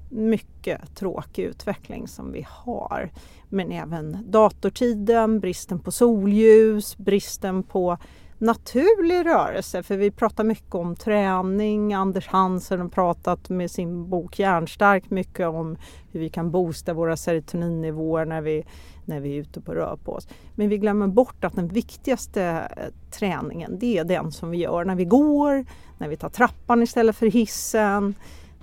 [0.09, 3.09] mycket tråkig utveckling som vi har.
[3.49, 7.97] Men även datortiden, bristen på solljus, bristen på
[8.37, 9.83] naturlig rörelse.
[9.83, 11.93] För vi pratar mycket om träning.
[11.93, 15.77] Anders Hansen har pratat med sin bok Hjärnstark mycket om
[16.11, 18.65] hur vi kan boosta våra serotoninnivåer när vi,
[19.05, 20.27] när vi är ute på rör på oss.
[20.55, 22.43] Men vi glömmer bort att den viktigaste
[22.77, 25.65] eh, träningen det är den som vi gör när vi går,
[25.97, 28.15] när vi tar trappan istället för hissen,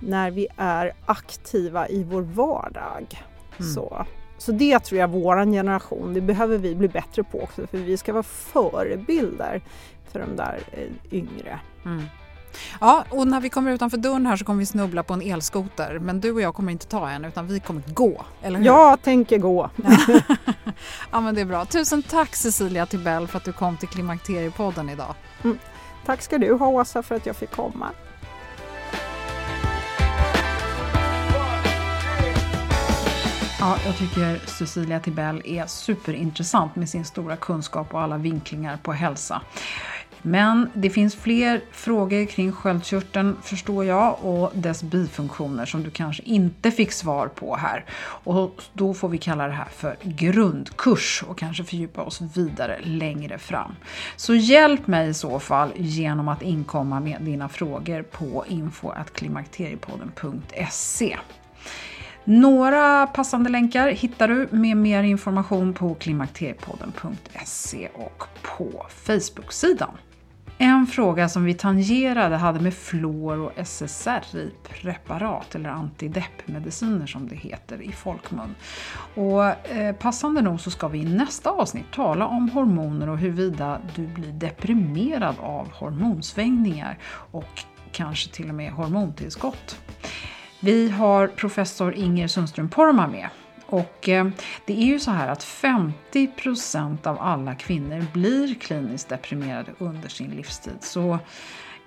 [0.05, 3.23] när vi är aktiva i vår vardag.
[3.57, 3.71] Mm.
[3.73, 4.05] Så.
[4.37, 7.97] Så det tror jag våran generation, det behöver vi bli bättre på också för vi
[7.97, 9.61] ska vara förebilder
[10.11, 11.59] för de där eh, yngre.
[11.85, 12.03] Mm.
[12.79, 15.99] Ja, och när vi kommer utanför dörren här så kommer vi snubbla på en elskoter.
[15.99, 18.65] Men du och jag kommer inte ta en utan vi kommer gå, eller hur?
[18.65, 19.69] Jag tänker gå.
[21.11, 21.65] ja, men det är bra.
[21.65, 25.15] Tusen tack Cecilia Tibell för att du kom till Klimakteriepodden idag.
[25.43, 25.57] Mm.
[26.05, 27.89] Tack ska du ha Åsa för att jag fick komma.
[33.65, 38.93] Ja, jag tycker Cecilia Tibell är superintressant med sin stora kunskap och alla vinklingar på
[38.93, 39.41] hälsa.
[40.21, 46.23] Men det finns fler frågor kring sköldkörteln förstår jag och dess bifunktioner som du kanske
[46.23, 47.85] inte fick svar på här.
[48.23, 53.37] Och då får vi kalla det här för grundkurs och kanske fördjupa oss vidare längre
[53.37, 53.75] fram.
[54.15, 61.17] Så hjälp mig i så fall genom att inkomma med dina frågor på info.klimakteriepodden.se.
[62.27, 69.97] Några passande länkar hittar du med mer information på klimakteriepodden.se och på Facebook-sidan.
[70.57, 77.81] En fråga som vi tangerade hade med fluor och SSRI-preparat eller antideppmediciner som det heter
[77.81, 78.55] i folkmun.
[79.15, 83.81] Och eh, passande nog så ska vi i nästa avsnitt tala om hormoner och huruvida
[83.95, 86.97] du blir deprimerad av hormonsvängningar
[87.31, 87.61] och
[87.91, 89.77] kanske till och med hormontillskott.
[90.59, 93.29] Vi har professor Inger Sundström Porma med.
[93.65, 94.27] Och eh,
[94.65, 100.31] det är ju så här att 50% av alla kvinnor blir kliniskt deprimerade under sin
[100.31, 100.77] livstid.
[100.79, 101.19] Så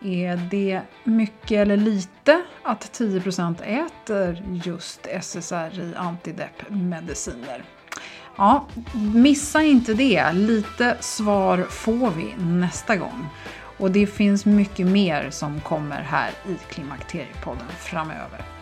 [0.04, 7.62] är det mycket eller lite att 10% äter just SSRI-antideppmediciner?
[8.36, 8.66] Ja,
[9.14, 10.32] missa inte det.
[10.32, 13.28] Lite svar får vi nästa gång.
[13.78, 18.57] Och det finns mycket mer som kommer här i Klimakteriepodden framöver.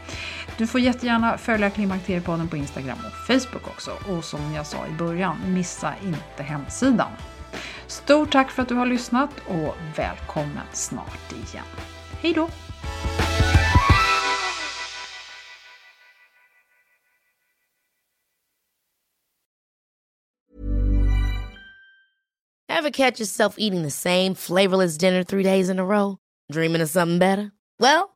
[0.58, 3.90] Du får jättegärna följa Klimakteriepodden på Instagram och Facebook också.
[4.08, 7.10] Och som jag sa i början, missa inte hemsidan.
[7.86, 11.64] Stort tack för att du har lyssnat och välkommen snart igen.
[12.20, 12.48] Hej då!
[22.76, 26.18] Have catch yourself eating the same flavorless dinner three days in a row?
[26.52, 27.50] Dreaming of something better?
[27.80, 28.15] Well,